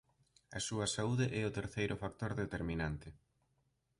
[0.57, 3.09] A súa saúde é o terceiro factor determinante.